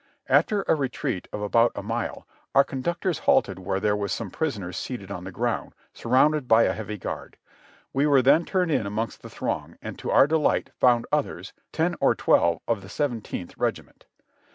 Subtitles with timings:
[0.29, 4.75] After a retreat of about a mile our conductors halted where there were some prisoners
[4.75, 7.37] seated on the ground, surrounded by a heavy guard.
[7.93, 12.15] We were turned in amongst the throng and to our delight found others, ten or
[12.15, 14.05] twelve of the Seventeenth Regi ment.